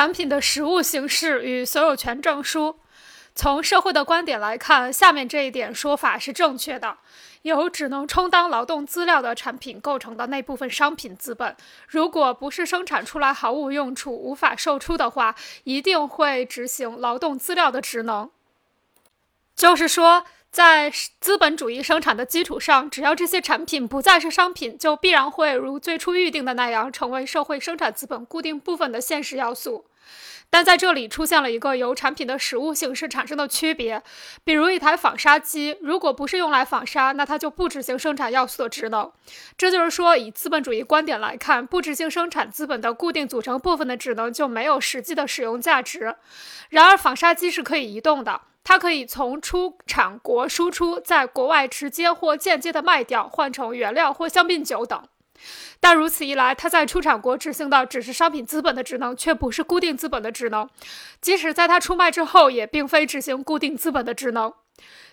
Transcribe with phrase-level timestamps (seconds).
[0.00, 2.76] 产品的实物形式与所有权证书。
[3.34, 6.96] 从社会的观点来看，下面这一点说法是正确的：
[7.42, 11.54] 由只能充当劳动资料的产品构成的那部分商品资本，
[11.86, 15.34] 如果不是生产出来毫无用处、无法售出的话，
[15.64, 18.30] 一定会执行劳动资料的职能。
[19.54, 20.24] 就是说。
[20.52, 20.90] 在
[21.20, 29.84] 资本主义生产的基础上，只要这些产品不再是商品，就必然会如最初预定的那样，成为社会生产资本固定部分的现实要素。
[30.52, 34.02] 但在这里出现了一个由产品的实物形式产生的区别，
[34.42, 39.12] 比如一台纺纱机，如果不是用来纺纱，那它就不执行生产要素的职能。
[39.56, 46.16] 这就是说，以资本主义观点来看，不执行生产资本的固定组成部分的职能就没有实际的使用价值。
[46.70, 48.40] 然而，纺纱机是可以移动的。
[48.62, 55.02] 它可以从出产国输出，在国外直接或间接的卖掉，换成原料或香槟酒等。
[55.80, 60.68] 但如此一来，它在出产国执行的只是商品资本的职能，却不是固定资本的职能。
[61.20, 64.52] 即使在它出卖之后，也并非执行固定资本的职能。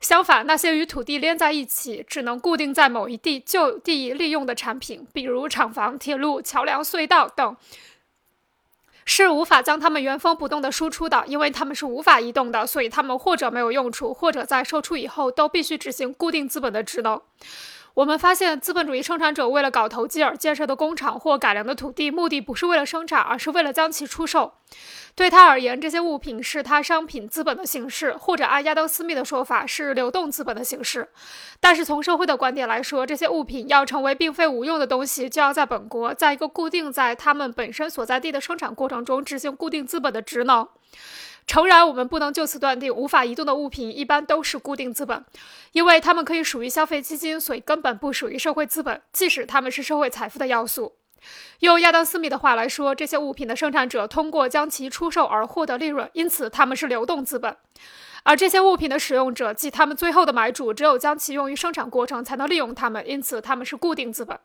[0.00, 7.56] 相反，那些与土地连在一起，只能固定在某一地就地利用的产品，比如厂房、铁路、桥梁、隧道等。
[9.06, 17.20] 是无法将它们原封不动的输出的，因为它们是无法移动的，所以它们或者没有用处，或者在售出以后都必须执行固定资本的职能。
[17.94, 24.54] 我们发现，资本主义生产者为了搞投机而建设的工厂或改良的土地，目的不是为了生产，而是为了将其出售。
[25.14, 31.08] 对他而言，这些物品是他商品资本的形式，或者按亚当·斯密的说法，是流动资本的形式。
[31.60, 40.66] 但是从社会的观点来说，这些物品要成为并非无用的东西，就要在本国，在一个固定在他们本身所在地的生产过程中执行固定资本的职能。
[41.46, 45.24] 诚然，我们不能就此断定无法移动的物品一般都是固定资本，
[45.72, 50.96] 因为它们可以属于消费基金，所以根本不属于社会资本，即使它们是社会财富的要素。
[51.60, 57.54] 用亚当·斯密的话来说，这些物品的生产者通过将其出售而获得利润，因此它们是流动资本；
[58.24, 64.38] 而这些物品的使用者，即他们最后的买主，只有将其用于生产过程才能利用它们，因此它们是固定资本。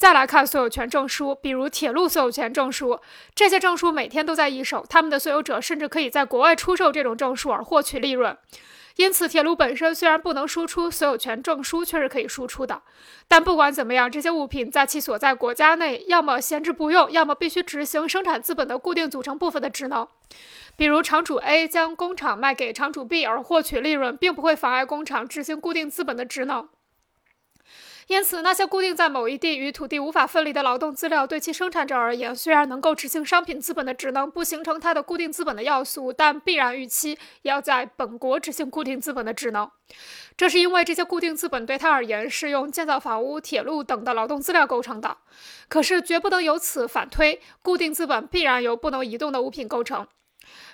[0.00, 2.98] 再来看所有权证书，比如铁路所有权证书，
[3.34, 8.34] 这些证书每天都在易手，他们的所有者甚至可以在国外出售这种证书而获取利润。
[8.96, 12.80] 因此，铁路本身虽然不能输出所有权证书，却是可以输出的。
[13.28, 20.08] 但不管怎么样，这些物品在其所在国家内，要么闲置不用，要么必须执行生产资本的固定组成部分的职能。
[20.76, 26.66] 比如，厂主 A 将工厂卖给厂主 B 而获取利润，并不会妨碍工厂执行固定资本的职能。
[28.10, 39.70] 因此，那些固定在某一地与土地无法分离的劳动资料，对其生产者而言，虽然能够执行商品资本的职能，不形成它的固定资本的要素，但必然预期要在本国执行固定资本的职能。
[40.36, 45.16] 这是因为这些固定资本对他而言是用建造房屋、铁路等的劳动资料构成的。
[45.68, 50.08] 可是，绝不能由此反推，固定资本必然由不能移动的物品构成。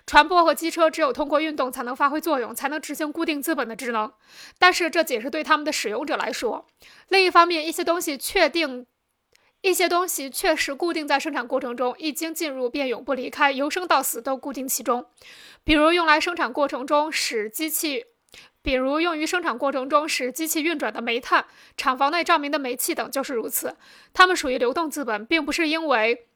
[0.07, 4.13] 船舶和机车只有通过运动才能发挥作用，才能执行固定资本的职能。
[4.59, 6.67] 但是这仅是对他们的使用者来说。
[7.09, 8.87] 另一方面，一些东西确定，
[9.63, 15.07] 一些东西确实固定在生产过程中，一经进入便永不离开，由生到死都固定其中。
[15.65, 18.05] 比如用来生产过程中使机器，
[18.63, 21.47] 比如用于生产过程中使机器运转的煤炭、
[21.77, 23.77] 厂房内照明的煤气等就是如此。
[24.15, 26.29] 它们属于流动资本，并不是因为。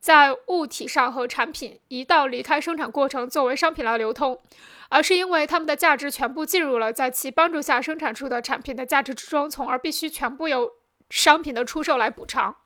[0.00, 4.40] 在物体上和产品一道离开生产过程作为商品来流通，
[4.88, 10.70] 而是因为它们的价值全部进入了在其帮助下生产出的产品的价值之中，从而必须全部由
[11.10, 12.56] 商品的出售来补偿。